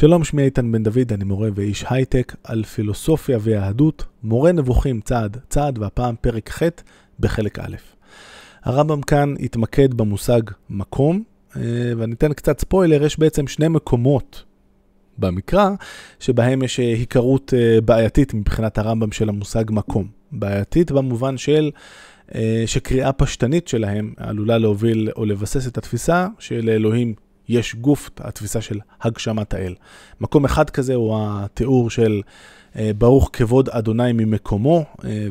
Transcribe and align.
שלום, 0.00 0.24
שמי 0.24 0.42
איתן 0.42 0.72
בן 0.72 0.82
דוד, 0.82 1.12
אני 1.12 1.24
מורה 1.24 1.48
ואיש 1.54 1.84
הייטק 1.90 2.34
על 2.44 2.64
פילוסופיה 2.64 3.38
ויהדות, 3.40 4.04
מורה 4.22 4.52
נבוכים 4.52 5.00
צעד 5.00 5.36
צעד, 5.48 5.78
והפעם 5.78 6.14
פרק 6.20 6.50
ח' 6.50 6.62
בחלק 7.20 7.58
א'. 7.58 7.76
הרמב"ם 8.62 9.02
כאן 9.02 9.34
התמקד 9.40 9.94
במושג 9.94 10.40
מקום, 10.70 11.22
אה, 11.56 11.62
ואני 11.96 12.14
אתן 12.14 12.32
קצת 12.32 12.60
ספוילר, 12.60 13.04
יש 13.04 13.18
בעצם 13.18 13.46
שני 13.46 13.68
מקומות 13.68 14.44
במקרא, 15.18 15.70
שבהם 16.20 16.62
יש 16.62 16.80
אה, 16.80 16.84
היכרות 16.84 17.54
אה, 17.56 17.80
בעייתית 17.80 18.34
מבחינת 18.34 18.78
הרמב"ם 18.78 19.12
של 19.12 19.28
המושג 19.28 19.64
מקום. 19.70 20.08
בעייתית 20.32 20.92
במובן 20.92 21.36
של 21.36 21.70
שקריאה 22.66 23.12
פשטנית 23.12 23.68
שלהם 23.68 24.14
עלולה 24.16 24.58
להוביל 24.58 25.10
או 25.16 25.24
לבסס 25.24 25.68
את 25.68 25.78
התפיסה 25.78 26.28
שלאלוהים 26.38 27.14
יש 27.48 27.74
גוף, 27.74 28.10
התפיסה 28.18 28.60
של 28.60 28.78
הגשמת 29.02 29.54
האל. 29.54 29.74
מקום 30.20 30.44
אחד 30.44 30.70
כזה 30.70 30.94
הוא 30.94 31.18
התיאור 31.20 31.90
של 31.90 32.22
אה, 32.76 32.90
ברוך 32.98 33.30
כבוד 33.32 33.68
אדוני 33.68 34.12
ממקומו, 34.12 34.84
אה, 35.04 35.26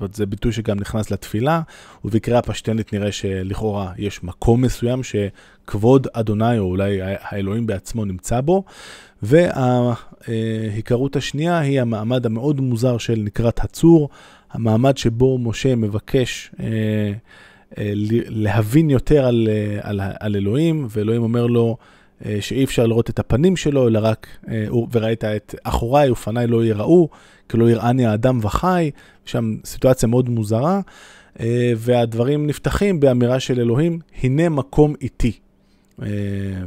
וזה 0.00 0.26
ביטוי 0.26 0.52
שגם 0.52 0.80
נכנס 0.80 1.10
לתפילה, 1.10 1.60
ובקריאה 2.04 2.42
פשטנית 2.42 2.92
נראה 2.92 3.12
שלכאורה 3.12 3.92
יש 3.98 4.24
מקום 4.24 4.62
מסוים 4.62 5.00
שכבוד 5.02 6.06
אדוני, 6.12 6.58
או 6.58 6.64
אולי 6.64 6.98
האלוהים 7.02 7.66
בעצמו 7.66 8.04
נמצא 8.04 8.40
בו, 8.40 8.64
וההיכרות 10.26 11.16
השנייה 11.16 11.58
היא 11.58 11.80
המעמד 11.80 12.26
המאוד 12.26 12.60
מוזר 12.60 12.98
של 12.98 13.20
נקרת 13.24 13.64
הצור, 13.64 14.08
המעמד 14.50 14.96
שבו 14.96 15.38
משה 15.38 15.74
מבקש 15.74 16.50
אה, 16.60 17.12
להבין 18.28 18.90
יותר 18.90 19.26
על, 19.26 19.48
על, 19.80 20.00
על 20.20 20.36
אלוהים, 20.36 20.86
ואלוהים 20.90 21.22
אומר 21.22 21.46
לו, 21.46 21.76
אה, 22.24 22.36
שאי 22.40 22.64
אפשר 22.64 22.86
לראות 22.86 23.10
את 23.10 23.18
הפנים 23.18 23.56
שלו, 23.56 23.88
אלא 23.88 23.98
רק, 24.02 24.26
אה, 24.48 24.66
וראית 24.92 25.24
את 25.24 25.54
אחוריי 25.64 26.10
ופניי 26.10 26.46
לא 26.46 26.64
יראו, 26.64 27.08
כי 27.48 27.56
לא 27.56 27.70
יראני 27.70 28.06
האדם 28.06 28.38
וחי, 28.42 28.90
שם 29.24 29.56
סיטואציה 29.64 30.08
מאוד 30.08 30.28
מוזרה, 30.28 30.80
אה, 31.40 31.72
והדברים 31.76 32.46
נפתחים 32.46 33.00
באמירה 33.00 33.40
של 33.40 33.60
אלוהים, 33.60 33.98
הנה 34.22 34.48
מקום 34.48 34.94
איתי. 35.00 35.32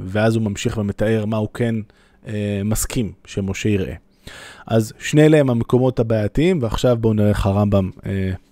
ואז 0.05 0.35
הוא 0.35 0.43
ממשיך 0.43 0.77
ומתאר 0.77 1.25
מה 1.25 1.37
הוא 1.37 1.47
כן 1.53 1.75
מסכים 2.65 3.11
שמשה 3.25 3.69
יראה. 3.69 3.93
אז 4.67 4.93
שני 4.99 5.25
אלה 5.25 5.37
הם 5.37 5.49
המקומות 5.49 5.99
הבעייתיים, 5.99 6.59
ועכשיו 6.61 6.97
בואו 6.97 7.13
נראה 7.13 7.29
איך 7.29 7.45
הרמב"ם 7.45 7.89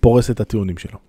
פורס 0.00 0.30
את 0.30 0.40
הטיעונים 0.40 0.78
שלו. 0.78 1.07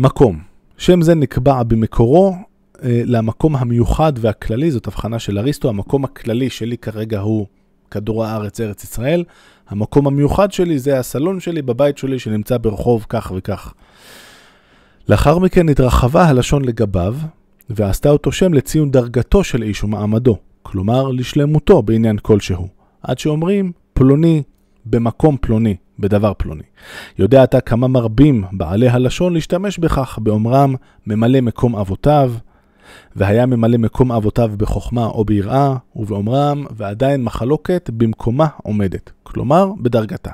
מקום, 0.00 0.38
שם 0.76 1.02
זה 1.02 1.14
נקבע 1.14 1.62
במקורו 1.62 2.34
אה, 2.82 3.02
למקום 3.04 3.56
המיוחד 3.56 4.12
והכללי, 4.16 4.70
זאת 4.70 4.86
הבחנה 4.86 5.18
של 5.18 5.38
אריסטו, 5.38 5.68
המקום 5.68 6.04
הכללי 6.04 6.50
שלי 6.50 6.78
כרגע 6.78 7.20
הוא 7.20 7.46
כדור 7.90 8.24
הארץ, 8.24 8.60
ארץ 8.60 8.84
ישראל. 8.84 9.24
המקום 9.68 10.06
המיוחד 10.06 10.52
שלי 10.52 10.78
זה 10.78 10.98
הסלון 10.98 11.40
שלי 11.40 11.62
בבית 11.62 11.98
שלי 11.98 12.18
שנמצא 12.18 12.58
ברחוב 12.58 13.06
כך 13.08 13.32
וכך. 13.36 13.74
לאחר 15.08 15.38
מכן 15.38 15.68
התרחבה 15.68 16.24
הלשון 16.24 16.64
לגביו, 16.64 17.16
ועשתה 17.70 18.10
אותו 18.10 18.32
שם 18.32 18.54
לציון 18.54 18.90
דרגתו 18.90 19.44
של 19.44 19.62
איש 19.62 19.84
ומעמדו, 19.84 20.36
כלומר 20.62 21.08
לשלמותו 21.08 21.82
בעניין 21.82 22.18
כלשהו, 22.18 22.68
עד 23.02 23.18
שאומרים 23.18 23.72
פלוני 23.92 24.42
במקום 24.86 25.36
פלוני, 25.40 25.76
בדבר 26.00 26.32
פלוני. 26.36 26.62
יודע 27.18 27.44
אתה 27.44 27.60
כמה 27.60 27.88
מרבים 27.88 28.44
בעלי 28.52 28.88
הלשון 28.88 29.34
להשתמש 29.34 29.78
בכך 29.78 30.18
באומרם 30.22 30.74
ממלא 31.06 31.40
מקום 31.40 31.76
אבותיו, 31.76 32.32
והיה 33.16 33.46
ממלא 33.46 33.78
מקום 33.78 34.12
אבותיו 34.12 34.50
בחוכמה 34.56 35.06
או 35.06 35.24
ביראה, 35.24 35.76
ובאומרם, 35.96 36.64
ועדיין 36.76 37.22
מחלוקת 37.24 37.90
במקומה 37.96 38.46
עומדת, 38.62 39.10
כלומר 39.22 39.72
בדרגתה. 39.80 40.30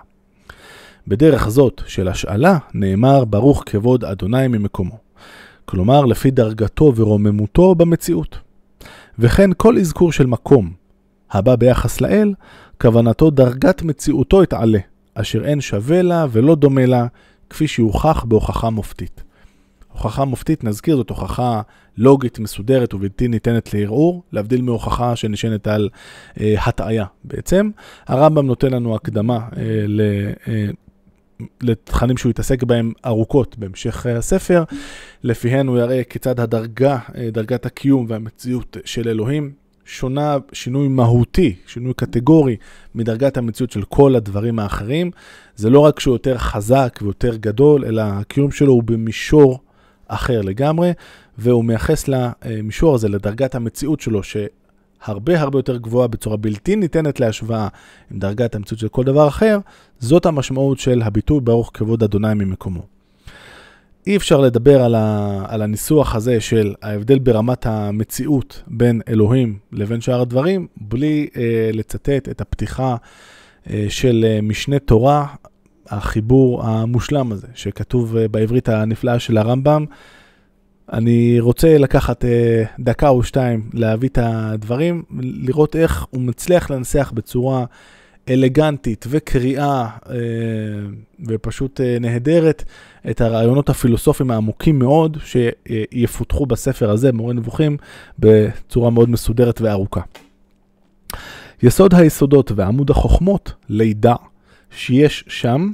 בדרך 1.08 1.48
זאת 1.48 1.82
של 1.86 2.08
השאלה 2.08 2.58
נאמר 2.74 3.24
ברוך 3.24 3.62
כבוד 3.66 4.04
אדוני 4.04 4.48
ממקומו, 4.48 4.98
כלומר 5.64 6.04
לפי 6.04 6.30
דרגתו 6.30 6.92
ורוממותו 6.96 7.74
במציאות. 7.74 8.38
וכן 9.18 9.50
כל 9.56 9.78
אזכור 9.78 10.12
של 10.12 10.26
מקום 10.26 10.72
הבא 11.30 11.56
ביחס 11.56 12.00
לאל, 12.00 12.34
כוונתו 12.80 13.30
דרגת 13.30 13.82
מציאותו 13.82 14.42
אתעלה, 14.42 14.78
אשר 15.20 15.44
אין 15.44 15.60
שווה 15.60 16.02
לה 16.02 16.26
ולא 16.30 16.54
דומה 16.54 16.86
לה, 16.86 17.06
כפי 17.50 17.68
שיוכח 17.68 18.24
בהוכחה 18.24 18.70
מופתית. 18.70 19.22
הוכחה 19.92 20.24
מופתית, 20.24 20.64
נזכיר, 20.64 20.96
זאת 20.96 21.10
הוכחה 21.10 21.62
לוגית, 21.96 22.38
מסודרת 22.38 22.94
ובלתי 22.94 23.28
ניתנת 23.28 23.74
לערעור, 23.74 24.22
להבדיל 24.32 24.62
מהוכחה 24.62 25.16
שנשענת 25.16 25.66
על 25.66 25.88
אה, 26.40 26.54
הטעיה 26.66 27.04
בעצם. 27.24 27.70
הרמב"ם 28.06 28.46
נותן 28.46 28.70
לנו 28.70 28.94
הקדמה 28.94 29.36
אה, 29.56 29.84
ל... 29.86 30.00
אה, 30.48 30.66
לתכנים 31.62 32.16
שהוא 32.16 32.30
יתעסק 32.30 32.62
בהם 32.62 32.92
ארוכות 33.06 33.58
בהמשך 33.58 34.06
הספר, 34.06 34.64
לפיהן 35.22 35.66
הוא 35.66 35.78
יראה 35.78 36.04
כיצד 36.04 36.40
הדרגה, 36.40 36.98
אה, 37.16 37.28
דרגת 37.32 37.66
הקיום 37.66 38.06
והמציאות 38.08 38.76
של 38.84 39.08
אלוהים 39.08 39.52
שונה, 39.86 40.36
שינוי 40.52 40.88
מהותי, 40.88 41.54
שינוי 41.66 41.94
קטגורי 41.94 42.56
מדרגת 42.94 43.36
המציאות 43.36 43.70
של 43.70 43.82
כל 43.82 44.14
הדברים 44.14 44.58
האחרים. 44.58 45.10
זה 45.56 45.70
לא 45.70 45.80
רק 45.80 46.00
שהוא 46.00 46.14
יותר 46.14 46.38
חזק 46.38 46.98
ויותר 47.02 47.36
גדול, 47.36 47.84
אלא 47.84 48.02
הקיום 48.02 48.50
שלו 48.50 48.72
הוא 48.72 48.82
במישור 48.82 49.58
אחר 50.08 50.40
לגמרי, 50.40 50.92
והוא 51.38 51.64
מייחס 51.64 52.08
למישור 52.08 52.94
הזה, 52.94 53.08
לדרגת 53.08 53.54
המציאות 53.54 54.00
שלו, 54.00 54.20
שהרבה 54.22 55.40
הרבה 55.40 55.58
יותר 55.58 55.76
גבוהה 55.76 56.08
בצורה 56.08 56.36
בלתי 56.36 56.76
ניתנת 56.76 57.20
להשוואה 57.20 57.68
עם 58.10 58.18
דרגת 58.18 58.54
המציאות 58.54 58.80
של 58.80 58.88
כל 58.88 59.04
דבר 59.04 59.28
אחר, 59.28 59.58
זאת 59.98 60.26
המשמעות 60.26 60.78
של 60.78 61.02
הביטוי 61.02 61.40
ברוך 61.40 61.70
כבוד 61.74 62.02
אדוני 62.02 62.34
ממקומו. 62.34 62.95
אי 64.06 64.16
אפשר 64.16 64.40
לדבר 64.40 64.82
על, 64.82 64.94
ה, 64.94 65.42
על 65.48 65.62
הניסוח 65.62 66.14
הזה 66.14 66.40
של 66.40 66.74
ההבדל 66.82 67.18
ברמת 67.18 67.66
המציאות 67.66 68.62
בין 68.66 69.00
אלוהים 69.08 69.58
לבין 69.72 70.00
שאר 70.00 70.20
הדברים, 70.20 70.66
בלי 70.76 71.28
אה, 71.36 71.70
לצטט 71.72 72.28
את 72.28 72.40
הפתיחה 72.40 72.96
אה, 73.70 73.86
של 73.88 74.24
אה, 74.28 74.40
משנה 74.42 74.78
תורה 74.78 75.26
החיבור 75.88 76.66
המושלם 76.66 77.32
הזה, 77.32 77.46
שכתוב 77.54 78.16
אה, 78.16 78.28
בעברית 78.28 78.68
הנפלאה 78.68 79.18
של 79.18 79.38
הרמב"ם. 79.38 79.84
אני 80.92 81.40
רוצה 81.40 81.78
לקחת 81.78 82.24
אה, 82.24 82.64
דקה 82.78 83.08
או 83.08 83.22
שתיים 83.22 83.70
להביא 83.74 84.08
את 84.08 84.18
הדברים, 84.22 85.02
לראות 85.20 85.76
איך 85.76 86.06
הוא 86.10 86.22
מצליח 86.22 86.70
לנסח 86.70 87.12
בצורה 87.14 87.64
אלגנטית 88.28 89.04
וקריאה 89.08 89.88
אה, 90.10 90.16
ופשוט 91.26 91.80
נהדרת 92.00 92.64
את 93.10 93.20
הרעיונות 93.20 93.68
הפילוסופיים 93.68 94.30
העמוקים 94.30 94.78
מאוד 94.78 95.18
שיפותחו 95.24 96.46
בספר 96.46 96.90
הזה, 96.90 97.12
מורה 97.12 97.34
נבוכים, 97.34 97.76
בצורה 98.18 98.90
מאוד 98.90 99.10
מסודרת 99.10 99.60
וארוכה. 99.60 100.00
יסוד 101.62 101.94
היסודות 101.94 102.52
ועמוד 102.54 102.90
החוכמות, 102.90 103.52
לידע. 103.68 104.14
שיש 104.70 105.24
שם, 105.28 105.70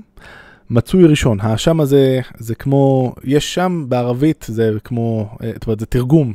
מצוי 0.70 1.04
ראשון. 1.04 1.40
השם 1.40 1.80
הזה 1.80 2.20
זה 2.38 2.54
כמו, 2.54 3.14
יש 3.24 3.54
שם 3.54 3.84
בערבית, 3.88 4.46
זה 4.48 4.70
כמו, 4.84 5.36
אה, 5.42 5.50
זאת 5.54 5.66
אומרת, 5.66 5.80
זה 5.80 5.86
תרגום 5.86 6.34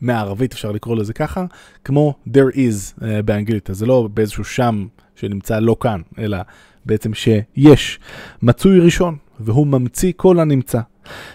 מהערבית, 0.00 0.52
אפשר 0.52 0.72
לקרוא 0.72 0.96
לזה 0.96 1.12
ככה, 1.12 1.44
כמו 1.84 2.14
there 2.28 2.54
is 2.54 3.00
uh, 3.00 3.02
באנגלית. 3.24 3.70
אז 3.70 3.76
זה 3.78 3.86
לא 3.86 4.08
באיזשהו 4.14 4.44
שם 4.44 4.86
שנמצא 5.14 5.58
לא 5.58 5.76
כאן, 5.80 6.00
אלא 6.18 6.38
בעצם 6.86 7.14
שיש. 7.14 8.00
מצוי 8.42 8.80
ראשון, 8.80 9.16
והוא 9.40 9.66
ממציא 9.66 10.12
כל 10.16 10.40
הנמצא. 10.40 10.80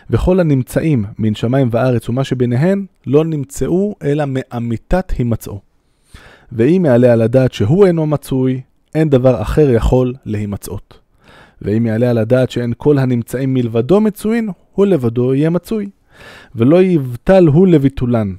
וכל 0.09 0.39
הנמצאים 0.39 1.05
מן 1.19 1.35
שמיים 1.35 1.69
וארץ 1.71 2.09
ומה 2.09 2.23
שביניהן 2.23 2.85
לא 3.07 3.25
נמצאו 3.25 3.95
אלא 4.03 4.23
מאמיתת 4.27 5.11
הימצאו. 5.11 5.59
ואם 6.51 6.85
יעלה 6.85 7.13
על 7.13 7.21
הדעת 7.21 7.53
שהוא 7.53 7.85
אינו 7.85 8.05
מצוי, 8.05 8.61
אין 8.95 9.09
דבר 9.09 9.41
אחר 9.41 9.69
יכול 9.69 10.13
להימצאות. 10.25 10.99
ואם 11.61 11.85
יעלה 11.85 12.09
על 12.09 12.17
הדעת 12.17 12.51
שאין 12.51 12.73
כל 12.77 12.97
הנמצאים 12.97 13.53
מלבדו 13.53 14.01
מצוין, 14.01 14.49
הוא 14.73 14.85
לבדו 14.85 15.33
יהיה 15.33 15.49
מצוי. 15.49 15.89
ולא 16.55 16.81
יבטל 16.81 17.47
הוא 17.47 17.67
לביטולן, 17.67 18.33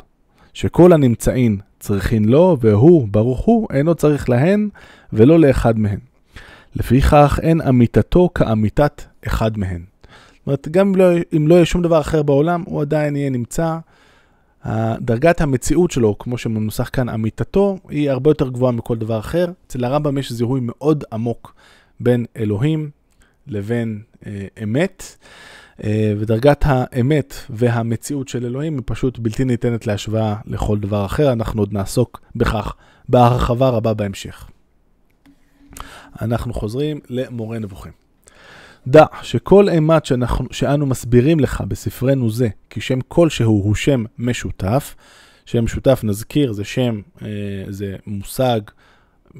שכל 0.54 0.92
הנמצאים 0.92 1.58
צריכין 1.80 2.24
לו, 2.24 2.56
והוא, 2.60 3.08
ברוך 3.10 3.40
הוא, 3.40 3.68
אינו 3.72 3.94
צריך 3.94 4.30
להן, 4.30 4.68
ולא 5.12 5.38
לאחד 5.38 5.78
מהן. 5.78 5.98
לפיכך 6.76 7.38
אין 7.42 7.60
אמיתתו 7.60 8.28
כאמיתת 8.34 9.02
אחד 9.26 9.58
מהן. 9.58 9.80
זאת 9.80 10.46
אומרת, 10.46 10.68
גם 10.68 10.88
אם 10.88 10.96
לא, 10.96 11.04
אם 11.36 11.48
לא 11.48 11.54
יהיה 11.54 11.64
שום 11.64 11.82
דבר 11.82 12.00
אחר 12.00 12.22
בעולם, 12.22 12.62
הוא 12.66 12.80
עדיין 12.80 13.16
יהיה 13.16 13.30
נמצא 13.30 13.78
דרגת 15.00 15.40
המציאות 15.40 15.90
שלו, 15.90 16.18
כמו 16.18 16.38
שמנוסח 16.38 16.90
כאן, 16.92 17.08
אמיתתו, 17.08 17.78
היא 17.88 18.10
הרבה 18.10 18.30
יותר 18.30 18.48
גבוהה 18.48 18.72
מכל 18.72 18.96
דבר 18.96 19.18
אחר. 19.18 19.52
אצל 19.66 19.84
הרמב"ם 19.84 20.18
יש 20.18 20.32
זיהוי 20.32 20.60
מאוד 20.62 21.04
עמוק 21.12 21.54
בין 22.00 22.26
אלוהים 22.36 22.90
לבין 23.46 24.02
אה, 24.26 24.46
אמת, 24.62 25.16
ודרגת 26.18 26.64
האמת 26.66 27.34
והמציאות 27.50 28.28
של 28.28 28.46
אלוהים 28.46 28.74
היא 28.74 28.82
פשוט 28.86 29.18
בלתי 29.18 29.44
ניתנת 29.44 29.86
להשוואה 29.86 30.36
לכל 30.46 30.78
דבר 30.78 31.06
אחר, 31.06 31.32
אנחנו 31.32 31.62
עוד 31.62 31.72
נעסוק 31.72 32.20
בכך 32.36 32.74
בהרחבה 33.08 33.68
רבה 33.68 33.94
בהמשך. 33.94 34.50
אנחנו 36.22 36.54
חוזרים 36.54 37.00
למורה 37.08 37.58
נבוכים. 37.58 37.92
דע 38.86 39.04
שכל 39.22 39.68
אימת 39.68 40.06
שאנחנו, 40.06 40.46
שאנו 40.50 40.86
מסבירים 40.86 41.40
לך 41.40 41.60
בספרנו 41.68 42.30
זה, 42.30 42.48
כי 42.70 42.80
שם 42.80 42.98
כלשהו 43.08 43.62
הוא 43.62 43.74
שם 43.74 44.04
משותף, 44.18 44.94
שם 45.46 45.64
משותף 45.64 46.00
נזכיר 46.04 46.52
זה 46.52 46.64
שם, 46.64 47.00
אה, 47.22 47.28
זה 47.68 47.96
מושג, 48.06 48.60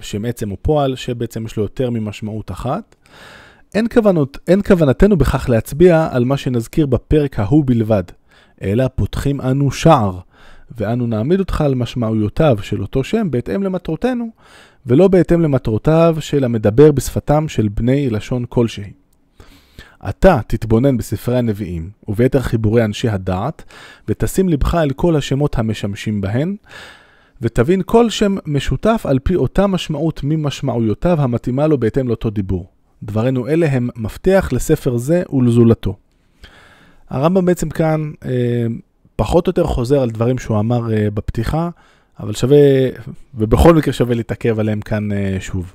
שם 0.01 0.25
עצם 0.25 0.51
או 0.51 0.57
פועל, 0.63 0.97
שבעצם 0.97 1.47
יש 1.47 1.57
לו 1.57 1.63
יותר 1.63 1.91
ממשמעות 1.91 2.51
אחת. 2.51 2.97
אין, 3.75 3.89
כוונות, 3.89 4.39
אין 4.49 4.63
כוונתנו 4.63 5.17
בכך 5.17 5.49
להצביע 5.49 6.09
על 6.11 6.25
מה 6.25 6.37
שנזכיר 6.37 6.87
בפרק 6.87 7.39
ההוא 7.39 7.65
בלבד, 7.67 8.03
אלא 8.63 8.85
פותחים 8.95 9.41
אנו 9.41 9.71
שער, 9.71 10.19
ואנו 10.79 11.07
נעמיד 11.07 11.41
אותך 11.41 11.61
על 11.61 11.75
משמעויותיו 11.75 12.59
של 12.63 12.83
אותו 12.83 13.05
שם 13.05 13.31
בהתאם 13.31 13.63
למטרותינו, 13.63 14.31
ולא 14.87 15.09
בהתאם 15.09 15.41
למטרותיו 15.41 16.17
של 16.21 16.45
המדבר 16.45 16.93
בשפתם 16.93 17.49
של 17.49 17.69
בני 17.69 18.11
לשון 18.11 18.45
כלשהי. 18.49 18.93
אתה 20.09 20.41
תתבונן 20.47 20.97
בספרי 20.97 21.39
הנביאים 21.39 21.91
וביתר 22.09 22.41
חיבורי 22.41 22.85
אנשי 22.85 23.09
הדעת, 23.09 23.65
ותשים 24.09 24.49
לבך 24.49 24.75
אל 24.75 24.91
כל 24.91 25.17
השמות 25.17 25.59
המשמשים 25.59 26.21
בהן, 26.21 26.57
ותבין 27.43 27.83
כל 27.87 28.11
שם 28.11 28.37
משותף 28.47 29.07
על 29.09 29.19
פי 29.19 29.37
אותה 29.37 29.67
משמעות 29.67 30.21
ממשמעויותיו 30.25 31.21
המתאימה 31.21 31.67
לו 31.67 31.79
בהתאם 31.79 32.09
לאותו 32.09 32.31
דיבור. 32.31 32.74
דברינו 33.05 33.49
אלה 33.49 33.67
הם 33.67 33.89
מפתח 33.97 34.49
לספר 34.53 34.97
זה 34.97 35.23
ולזולתו. 35.33 35.97
הרמב"ם 37.11 37.45
בעצם 37.45 37.71
כאן 37.71 38.11
אה, 38.25 38.67
פחות 39.17 39.47
או 39.47 39.51
יותר 39.51 39.65
חוזר 39.65 40.03
על 40.03 40.11
דברים 40.11 40.39
שהוא 40.39 40.59
אמר 40.59 40.93
אה, 40.93 41.11
בפתיחה, 41.11 41.71
אבל 42.21 42.35
שווה, 42.35 42.59
ובכל 43.35 43.75
מקרה 43.75 43.93
שווה 43.93 44.15
להתעכב 44.15 44.61
עליהם 44.61 44.81
כאן 44.81 45.13
אה, 45.13 45.37
שוב. 45.41 45.75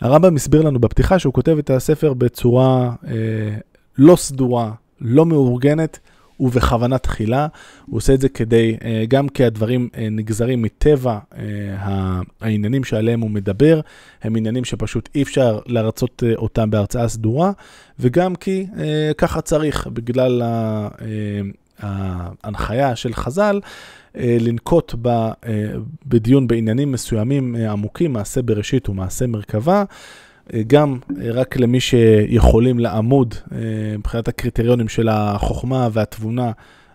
הרמב"ם 0.00 0.36
הסביר 0.36 0.62
לנו 0.62 0.78
בפתיחה 0.78 1.18
שהוא 1.18 1.34
כותב 1.34 1.58
את 1.58 1.70
הספר 1.70 2.14
בצורה 2.14 2.92
אה, 3.06 3.14
לא 3.98 4.16
סדורה, 4.16 4.72
לא 5.00 5.26
מאורגנת 5.26 5.98
ובכוונה 6.40 6.98
תחילה. 6.98 7.46
הוא 7.86 7.96
עושה 7.96 8.14
את 8.14 8.20
זה 8.20 8.28
כדי, 8.28 8.76
אה, 8.84 9.04
גם 9.08 9.28
כי 9.28 9.44
הדברים 9.44 9.88
אה, 9.96 10.08
נגזרים 10.10 10.62
מטבע 10.62 11.18
אה, 11.36 12.20
העניינים 12.40 12.84
שעליהם 12.84 13.20
הוא 13.20 13.30
מדבר, 13.30 13.80
הם 14.22 14.36
עניינים 14.36 14.64
שפשוט 14.64 15.08
אי 15.14 15.22
אפשר 15.22 15.58
להרצות 15.66 16.22
אה, 16.26 16.34
אותם 16.36 16.70
בהרצאה 16.70 17.08
סדורה, 17.08 17.52
וגם 17.98 18.34
כי 18.34 18.66
ככה 19.18 19.40
צריך, 19.40 19.86
בגלל 19.86 20.42
ההנחיה 21.82 22.96
של 22.96 23.14
חז"ל 23.14 23.60
לנקוט 24.14 24.94
ב, 25.02 25.28
בדיון 26.06 26.46
בעניינים 26.46 26.92
מסוימים 26.92 27.56
עמוקים, 27.56 28.12
מעשה 28.12 28.42
בראשית 28.42 28.88
ומעשה 28.88 29.26
מרכבה, 29.26 29.84
גם 30.66 30.98
רק 31.32 31.56
למי 31.56 31.80
שיכולים 31.80 32.78
לעמוד 32.78 33.34
מבחינת 33.98 34.28
הקריטריונים 34.28 34.88
של 34.88 35.08
החוכמה 35.08 35.88
והתבונה 35.92 36.52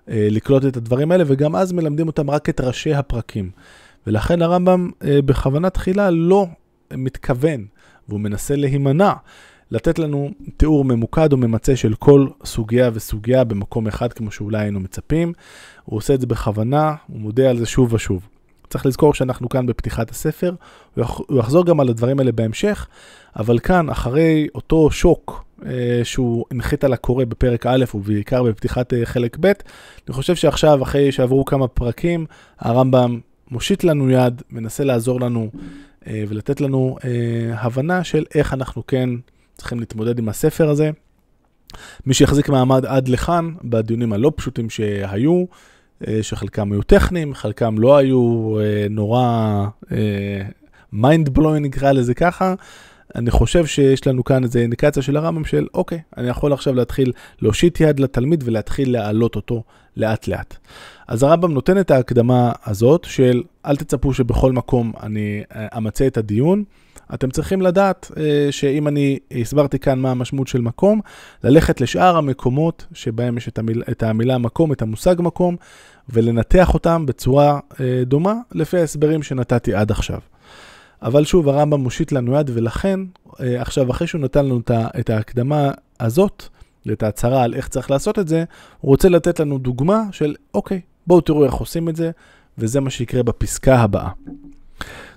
לקלוט 0.07 0.65
את 0.65 0.77
הדברים 0.77 1.11
האלה, 1.11 1.23
וגם 1.27 1.55
אז 1.55 1.71
מלמדים 1.71 2.07
אותם 2.07 2.29
רק 2.29 2.49
את 2.49 2.61
ראשי 2.61 2.93
הפרקים. 2.93 3.49
ולכן 4.07 4.41
הרמב"ם 4.41 4.89
בכוונה 5.03 5.69
תחילה 5.69 6.09
לא 6.11 6.47
מתכוון, 6.93 7.65
והוא 8.09 8.19
מנסה 8.19 8.55
להימנע 8.55 9.13
לתת 9.71 9.99
לנו 9.99 10.31
תיאור 10.57 10.85
ממוקד 10.85 11.33
או 11.33 11.37
ממצה 11.37 11.75
של 11.75 11.93
כל 11.93 12.27
סוגיה 12.45 12.89
וסוגיה 12.93 13.43
במקום 13.43 13.87
אחד, 13.87 14.13
כמו 14.13 14.31
שאולי 14.31 14.59
היינו 14.59 14.79
מצפים. 14.79 15.33
הוא 15.83 15.97
עושה 15.97 16.13
את 16.13 16.21
זה 16.21 16.27
בכוונה, 16.27 16.95
הוא 17.07 17.19
מודה 17.19 17.49
על 17.49 17.57
זה 17.57 17.65
שוב 17.65 17.93
ושוב. 17.93 18.27
צריך 18.69 18.85
לזכור 18.85 19.13
שאנחנו 19.13 19.49
כאן 19.49 19.65
בפתיחת 19.65 20.09
הספר, 20.09 20.53
הוא 20.95 21.39
יחזור 21.39 21.65
גם 21.65 21.79
על 21.79 21.89
הדברים 21.89 22.19
האלה 22.19 22.31
בהמשך, 22.31 22.87
אבל 23.35 23.59
כאן, 23.59 23.89
אחרי 23.89 24.47
אותו 24.55 24.91
שוק 24.91 25.45
אה, 25.65 26.01
שהוא 26.03 26.45
הנחית 26.51 26.83
על 26.83 26.93
הקורא 26.93 27.25
בפרק 27.25 27.65
א' 27.65 27.85
ובעיקר 27.95 28.43
בפתיחת 28.43 28.93
אה, 28.93 29.05
חלק 29.05 29.37
ב', 29.39 29.45
אני 30.07 30.13
חושב 30.13 30.35
שעכשיו, 30.35 30.83
אחרי 30.83 31.11
שעברו 31.11 31.45
כמה 31.45 31.67
פרקים, 31.67 32.25
הרמב"ם 32.59 33.19
מושיט 33.51 33.83
לנו 33.83 34.09
יד, 34.09 34.41
מנסה 34.49 34.83
לעזור 34.83 35.21
לנו 35.21 35.49
אה, 36.07 36.23
ולתת 36.27 36.61
לנו 36.61 36.97
אה, 37.03 37.61
הבנה 37.61 38.03
של 38.03 38.25
איך 38.35 38.53
אנחנו 38.53 38.87
כן 38.87 39.09
צריכים 39.57 39.79
להתמודד 39.79 40.19
עם 40.19 40.29
הספר 40.29 40.69
הזה. 40.69 40.89
מי 42.05 42.13
שיחזיק 42.13 42.49
מעמד 42.49 42.85
עד 42.85 43.07
לכאן, 43.07 43.53
בדיונים 43.63 44.13
הלא 44.13 44.31
פשוטים 44.35 44.69
שהיו, 44.69 45.45
שחלקם 46.21 46.71
היו 46.71 46.81
טכניים, 46.81 47.33
חלקם 47.33 47.79
לא 47.79 47.97
היו 47.97 48.55
אה, 48.59 48.87
נורא 48.89 49.65
mind 50.93 51.27
אה, 51.27 51.33
blowing 51.33 51.65
נקרא 51.65 51.91
לזה 51.91 52.13
ככה, 52.13 52.53
אני 53.15 53.31
חושב 53.31 53.65
שיש 53.65 54.07
לנו 54.07 54.23
כאן 54.23 54.43
איזו 54.43 54.59
אינדיקציה 54.59 55.03
של 55.03 55.17
הרמב"ם 55.17 55.45
של 55.45 55.67
אוקיי, 55.73 55.99
אני 56.17 56.29
יכול 56.29 56.53
עכשיו 56.53 56.73
להתחיל 56.73 57.11
להושיט 57.41 57.79
יד 57.79 57.99
לתלמיד 57.99 58.43
ולהתחיל 58.45 58.91
להעלות 58.91 59.35
אותו 59.35 59.63
לאט 59.97 60.27
לאט. 60.27 60.57
אז 61.07 61.23
הרמב"ם 61.23 61.53
נותן 61.53 61.79
את 61.79 61.91
ההקדמה 61.91 62.51
הזאת 62.65 63.03
של 63.03 63.43
אל 63.65 63.75
תצפו 63.75 64.13
שבכל 64.13 64.51
מקום 64.51 64.93
אני 65.03 65.43
אמצה 65.77 66.07
את 66.07 66.17
הדיון. 66.17 66.63
אתם 67.13 67.29
צריכים 67.29 67.61
לדעת 67.61 68.11
אה, 68.17 68.47
שאם 68.51 68.87
אני 68.87 69.19
הסברתי 69.41 69.79
כאן 69.79 69.99
מה 69.99 70.11
המשמעות 70.11 70.47
של 70.47 70.61
מקום, 70.61 71.01
ללכת 71.43 71.81
לשאר 71.81 72.17
המקומות 72.17 72.85
שבהם 72.93 73.37
יש 73.37 73.47
את, 73.47 73.59
המיל, 73.59 73.83
את 73.91 74.03
המילה 74.03 74.37
מקום, 74.37 74.71
את 74.71 74.81
המושג 74.81 75.15
מקום, 75.19 75.55
ולנתח 76.09 76.73
אותם 76.73 77.05
בצורה 77.05 77.59
אה, 77.79 78.03
דומה 78.05 78.33
לפי 78.51 78.77
ההסברים 78.77 79.23
שנתתי 79.23 79.73
עד 79.73 79.91
עכשיו. 79.91 80.19
אבל 81.01 81.25
שוב, 81.25 81.49
הרמב"ם 81.49 81.79
מושיט 81.79 82.11
לנו 82.11 82.35
יד, 82.35 82.51
ולכן, 82.53 82.99
אה, 83.41 83.61
עכשיו, 83.61 83.91
אחרי 83.91 84.07
שהוא 84.07 84.21
נתן 84.21 84.45
לנו 84.45 84.61
את 84.99 85.09
ההקדמה 85.09 85.71
הזאת, 85.99 86.43
את 86.91 87.03
ההצהרה 87.03 87.43
על 87.43 87.53
איך 87.53 87.67
צריך 87.67 87.91
לעשות 87.91 88.19
את 88.19 88.27
זה, 88.27 88.43
הוא 88.81 88.89
רוצה 88.89 89.09
לתת 89.09 89.39
לנו 89.39 89.57
דוגמה 89.57 90.03
של, 90.11 90.35
אוקיי, 90.53 90.81
בואו 91.07 91.21
תראו 91.21 91.45
איך 91.45 91.53
עושים 91.53 91.89
את 91.89 91.95
זה, 91.95 92.11
וזה 92.57 92.79
מה 92.79 92.89
שיקרה 92.89 93.23
בפסקה 93.23 93.79
הבאה. 93.79 94.09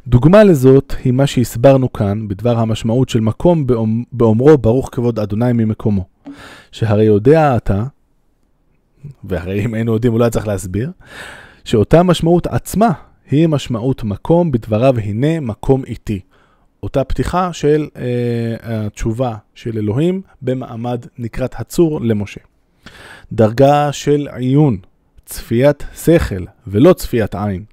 דוגמה 0.06 0.44
לזאת 0.44 0.94
היא 1.04 1.12
מה 1.12 1.26
שהסברנו 1.26 1.92
כאן 1.92 2.28
בדבר 2.28 2.58
המשמעות 2.58 3.08
של 3.08 3.20
מקום 3.20 3.66
באומרו 4.12 4.58
ברוך 4.58 4.88
כבוד 4.92 5.18
אדוני 5.18 5.52
ממקומו. 5.52 6.04
שהרי 6.72 7.04
יודע 7.04 7.56
אתה, 7.56 7.84
והרי 9.24 9.64
אם 9.64 9.74
היינו 9.74 9.92
יודעים 9.92 10.12
אולי 10.12 10.24
לא 10.24 10.30
צריך 10.30 10.46
להסביר, 10.46 10.90
שאותה 11.64 12.02
משמעות 12.02 12.46
עצמה 12.46 12.90
היא 13.30 13.46
משמעות 13.46 14.04
מקום 14.04 14.52
בדבריו 14.52 14.98
הנה 14.98 15.40
מקום 15.40 15.84
איתי. 15.84 16.20
אותה 16.82 17.04
פתיחה 17.04 17.52
של 17.52 17.88
אה, 17.96 18.56
התשובה 18.62 19.36
של 19.54 19.78
אלוהים 19.78 20.22
במעמד 20.42 21.06
נקרת 21.18 21.60
הצור 21.60 22.00
למשה. 22.00 22.40
דרגה 23.32 23.92
של 23.92 24.28
עיון, 24.32 24.78
צפיית 25.24 25.86
שכל 25.94 26.44
ולא 26.66 26.92
צפיית 26.92 27.34
עין. 27.34 27.64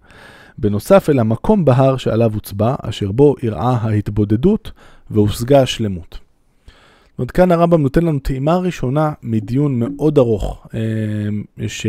בנוסף 0.58 1.10
אל 1.10 1.20
המקום 1.20 1.66
בהר 1.66 1.98
שעליו 1.98 2.34
הוצבע, 2.34 2.76
אשר 2.82 3.12
בו 3.12 3.36
אירעה 3.44 3.78
ההתבודדות 3.82 4.72
והושגה 5.10 5.62
השלמות. 5.62 6.25
אומרת, 7.20 7.32
כאן 7.32 7.52
הרמב"ם 7.52 7.82
נותן 7.82 8.06
לנו 8.06 8.20
טעימה 8.20 8.58
ראשונה 8.58 9.14
מדיון 9.24 9.80
מאוד 9.80 10.18
ארוך, 10.18 10.68
אה, 10.74 11.68
ש... 11.68 11.88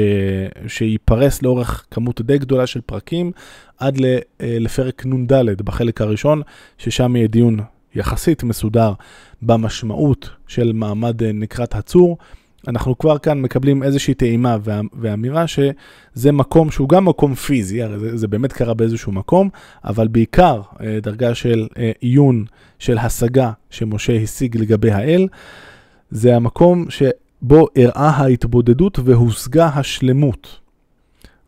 שייפרס 0.66 1.42
לאורך 1.42 1.86
כמות 1.90 2.20
די 2.20 2.38
גדולה 2.38 2.66
של 2.66 2.80
פרקים, 2.80 3.32
עד 3.78 4.04
אה, 4.04 4.18
לפרק 4.40 5.06
נ"ד 5.06 5.62
בחלק 5.62 6.00
הראשון, 6.00 6.42
ששם 6.78 7.16
יהיה 7.16 7.28
דיון 7.28 7.58
יחסית 7.94 8.42
מסודר 8.42 8.92
במשמעות 9.42 10.30
של 10.46 10.72
מעמד 10.72 11.22
אה, 11.22 11.32
נקרת 11.32 11.74
הצור. 11.74 12.18
אנחנו 12.68 12.98
כבר 12.98 13.18
כאן 13.18 13.40
מקבלים 13.40 13.82
איזושהי 13.82 14.14
טעימה 14.14 14.56
ואמירה 15.00 15.46
שזה 15.46 16.32
מקום 16.32 16.70
שהוא 16.70 16.88
גם 16.88 17.04
מקום 17.04 17.34
פיזי, 17.34 17.82
הרי 17.82 17.98
זה, 17.98 18.16
זה 18.16 18.28
באמת 18.28 18.52
קרה 18.52 18.74
באיזשהו 18.74 19.12
מקום, 19.12 19.48
אבל 19.84 20.08
בעיקר 20.08 20.60
אה, 20.80 20.98
דרגה 21.02 21.34
של 21.34 21.66
אה, 21.78 21.92
עיון, 22.00 22.44
של 22.78 22.98
השגה 22.98 23.52
שמשה 23.70 24.16
השיג 24.22 24.56
לגבי 24.56 24.90
האל, 24.90 25.28
זה 26.10 26.36
המקום 26.36 26.86
שבו 26.90 27.66
אירעה 27.76 28.10
ההתבודדות 28.10 28.98
והושגה 29.04 29.66
השלמות. 29.66 30.60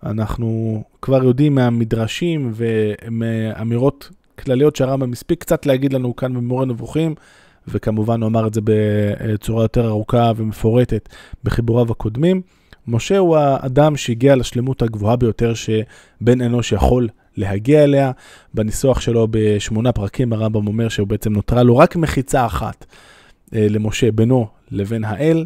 אנחנו 0.03 0.83
כבר 1.03 1.25
יודעים 1.25 1.55
מהמדרשים 1.55 2.53
ומאמירות 2.55 4.11
כלליות 4.39 4.77
שהרמב"ם 4.77 5.13
הספיק 5.13 5.41
קצת 5.41 5.67
להגיד 5.67 5.93
לנו 5.93 6.17
כאן 6.17 6.35
במורה 6.35 6.65
נבוכים, 6.65 7.15
וכמובן 7.71 8.23
הוא 8.23 8.29
אמר 8.29 8.47
את 8.47 8.55
זה 8.55 8.61
בצורה 8.65 9.65
יותר 9.65 9.89
ארוכה 9.89 10.33
ומפורטת 10.37 11.09
בחיבוריו 11.45 11.91
הקודמים. 11.91 12.43
משה 12.89 13.19
הוא 13.19 13.37
האדם 13.37 13.97
שהגיע 13.97 14.37
לשלמות 14.37 14.83
הגבוהה 14.83 15.17
ביותר 15.17 15.55
שבן 15.55 16.41
אנוש 16.41 16.73
יכול 16.73 17.09
להגיע 17.37 17.85
אליה. 17.85 18.13
בניסוח 18.55 19.01
שלו 19.01 19.29
בשמונה 19.31 19.93
פרקים 19.93 20.33
הרמב"ם 20.33 20.67
אומר 20.67 20.89
שהוא 20.89 21.09
בעצם 21.09 21.33
נותרה 21.33 21.63
לו 21.63 21.77
רק 21.77 21.97
מחיצה 21.97 22.47
אחת 22.47 22.87
אה, 23.55 23.67
למשה 23.71 24.13
בינו 24.13 24.47
לבין 24.71 25.05
האל, 25.05 25.45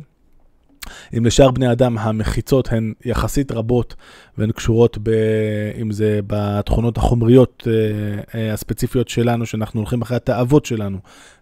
אם 1.19 1.25
לשאר 1.25 1.51
בני 1.51 1.73
אדם 1.73 1.99
המחיצות 1.99 2.73
הן 2.73 2.93
יחסית 3.05 3.53
רבות 3.53 3.95
והן 4.39 4.53
קשורות, 4.53 4.99
ב, 5.03 5.11
אם 5.81 5.91
זה 5.91 6.21
בתכונות 6.27 6.97
החומריות 6.97 7.69
אה, 7.71 8.41
אה, 8.41 8.53
הספציפיות 8.53 9.09
שלנו, 9.09 9.47
שאנחנו 9.47 9.81
הולכים 9.81 10.03
אחרי 10.03 10.17
התאוות 10.17 10.65
שלנו, 10.65 10.99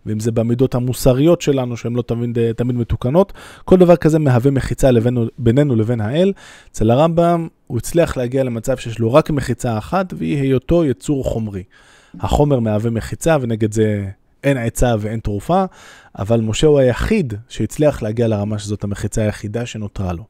ואם 0.06 0.20
זה 0.20 0.32
במידות 0.32 0.74
המוסריות 0.74 1.40
שלנו, 1.40 1.76
שהן 1.76 1.94
לא 1.94 2.02
תמיד, 2.02 2.38
אה, 2.38 2.52
תמיד 2.52 2.76
מתוקנות, 2.76 3.32
כל 3.64 3.76
דבר 3.76 3.96
כזה 3.96 4.18
מהווה 4.18 4.50
מחיצה 4.50 4.90
לבינו, 4.90 5.26
בינינו 5.38 5.76
לבין 5.76 6.00
האל. 6.00 6.32
אצל 6.72 6.90
הרמב"ם 6.90 7.48
הוא 7.66 7.78
הצליח 7.78 8.16
להגיע 8.16 8.44
למצב 8.44 8.76
שיש 8.76 8.98
לו 8.98 9.12
רק 9.12 9.30
מחיצה 9.30 9.78
אחת, 9.78 10.14
והיא 10.16 10.42
היותו 10.42 10.84
יצור 10.84 11.24
חומרי. 11.24 11.62
החומר 12.20 12.60
מהווה 12.60 12.90
מחיצה, 12.90 13.36
ונגד 13.40 13.72
זה 13.72 14.06
אין 14.44 14.56
עצה 14.56 14.94
ואין 14.98 15.20
תרופה, 15.20 15.64
אבל 16.18 16.40
משה 16.40 16.66
הוא 16.66 16.78
היחיד 16.78 17.34
שהצליח 17.48 18.02
להגיע 18.02 18.28
לרמה 18.28 18.58
שזאת 18.58 18.84
המחיצה 18.84 19.22
היחידה 19.22 19.66
שנותרה 19.66 20.12
לו. 20.12 20.24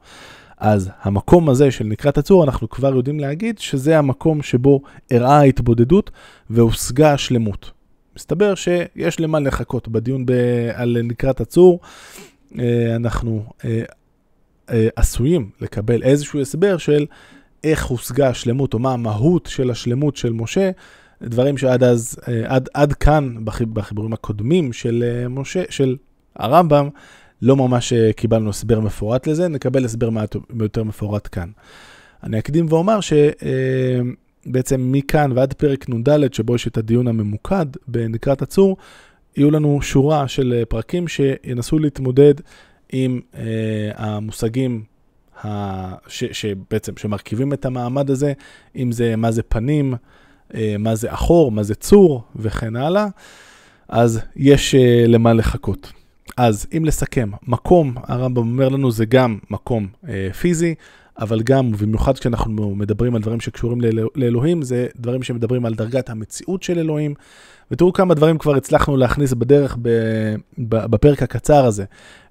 אז 0.58 0.90
המקום 1.02 1.48
הזה 1.48 1.70
של 1.70 1.84
נקרת 1.84 2.18
הצור, 2.18 2.44
אנחנו 2.44 2.68
כבר 2.68 2.94
יודעים 2.96 3.20
להגיד 3.20 3.58
שזה 3.58 3.98
המקום 3.98 4.42
שבו 4.42 4.80
אירעה 5.10 5.38
ההתבודדות 5.38 6.10
והושגה 6.50 7.12
השלמות. 7.12 7.70
מסתבר 8.16 8.54
שיש 8.54 9.20
למה 9.20 9.40
לחכות 9.40 9.88
בדיון 9.88 10.26
ב- 10.26 10.32
על 10.74 10.96
נקרת 11.04 11.40
הצור. 11.40 11.80
אה, 12.58 12.96
אנחנו 12.96 13.44
אה, 13.64 13.82
אה, 14.70 14.88
עשויים 14.96 15.50
לקבל 15.60 16.02
איזשהו 16.02 16.40
הסבר 16.40 16.78
של 16.78 17.06
איך 17.64 17.84
הושגה 17.84 18.28
השלמות, 18.28 18.74
או 18.74 18.78
מה 18.78 18.92
המהות 18.92 19.46
של 19.46 19.70
השלמות 19.70 20.16
של 20.16 20.32
משה, 20.32 20.70
דברים 21.22 21.56
שעד 21.56 21.84
אז, 21.84 22.16
אה, 22.28 22.42
עד, 22.46 22.68
עד 22.74 22.92
כאן, 22.92 23.34
בחיבורים 23.72 24.12
הקודמים 24.12 24.72
של 24.72 25.04
אה, 25.06 25.28
משה, 25.28 25.62
של 25.70 25.96
הרמב"ם, 26.36 26.88
לא 27.42 27.56
ממש 27.56 27.92
אה, 27.92 28.12
קיבלנו 28.12 28.50
הסבר 28.50 28.80
מפורט 28.80 29.26
לזה, 29.26 29.48
נקבל 29.48 29.84
הסבר 29.84 30.10
מעט 30.10 30.36
יותר 30.60 30.84
מפורט 30.84 31.28
כאן. 31.32 31.50
אני 32.22 32.38
אקדים 32.38 32.66
ואומר 32.68 32.98
שבעצם 33.00 34.92
מכאן 34.92 35.32
ועד 35.34 35.52
פרק 35.52 35.88
נ"ד, 35.88 36.34
שבו 36.34 36.54
יש 36.54 36.66
את 36.66 36.78
הדיון 36.78 37.08
הממוקד 37.08 37.66
בנקרת 37.88 38.42
הצור, 38.42 38.76
יהיו 39.36 39.50
לנו 39.50 39.82
שורה 39.82 40.28
של 40.28 40.62
פרקים 40.68 41.08
שינסו 41.08 41.78
להתמודד 41.78 42.34
עם 42.92 43.20
המושגים 43.94 44.82
ש, 46.08 46.24
שבעצם, 46.32 46.92
שמרכיבים 46.96 47.52
את 47.52 47.64
המעמד 47.64 48.10
הזה, 48.10 48.32
אם 48.76 48.92
זה 48.92 49.16
מה 49.16 49.30
זה 49.30 49.42
פנים, 49.42 49.94
מה 50.78 50.94
זה 50.94 51.12
אחור, 51.12 51.52
מה 51.52 51.62
זה 51.62 51.74
צור 51.74 52.22
וכן 52.36 52.76
הלאה, 52.76 53.06
אז 53.90 54.20
יש 54.36 54.74
אה, 54.74 55.04
למה 55.06 55.32
לחכות. 55.32 55.92
אז 56.36 56.66
אם 56.76 56.84
לסכם, 56.84 57.30
מקום, 57.46 57.94
הרמב"ם 57.96 58.42
אומר 58.42 58.68
לנו, 58.68 58.90
זה 58.90 59.04
גם 59.04 59.38
מקום 59.50 59.86
אה, 60.08 60.28
פיזי, 60.32 60.74
אבל 61.18 61.42
גם, 61.42 61.70
ובמיוחד 61.74 62.18
כשאנחנו 62.18 62.74
מדברים 62.74 63.14
על 63.14 63.22
דברים 63.22 63.40
שקשורים 63.40 63.80
לאל, 63.80 63.98
לאלוהים, 64.14 64.62
זה 64.62 64.86
דברים 64.96 65.22
שמדברים 65.22 65.66
על 65.66 65.74
דרגת 65.74 66.10
המציאות 66.10 66.62
של 66.62 66.78
אלוהים. 66.78 67.14
ותראו 67.70 67.92
כמה 67.92 68.14
דברים 68.14 68.38
כבר 68.38 68.56
הצלחנו 68.56 68.96
להכניס 68.96 69.32
בדרך 69.32 69.76
בפרק 70.58 71.22
הקצר 71.22 71.64
הזה. 71.64 71.84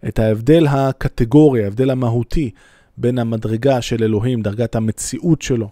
את 0.08 0.20
ההבדל 0.20 0.68
הקטגורי, 0.68 1.64
ההבדל 1.64 1.90
המהותי 1.90 2.52
בין 2.98 3.20
המדרגה 3.20 3.82
של 3.82 4.04
אלוהים, 4.04 4.42
דרגת 4.42 4.76
המציאות 4.76 5.42
שלו, 5.42 5.70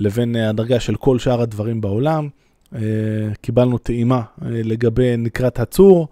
לבין 0.00 0.36
אה, 0.36 0.48
הדרגה 0.48 0.80
של 0.80 0.96
כל 0.96 1.18
שאר 1.18 1.40
הדברים 1.40 1.80
בעולם. 1.80 2.28
אה, 2.74 2.80
קיבלנו 3.40 3.78
טעימה 3.78 4.16
אה, 4.16 4.22
לגבי 4.42 5.16
נקרת 5.16 5.60
הצור. 5.60 6.08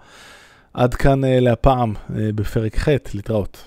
עד 0.74 0.94
כאן 0.94 1.20
להפעם 1.24 1.94
בפרק 2.10 2.78
ח', 2.78 2.88
להתראות. 3.14 3.64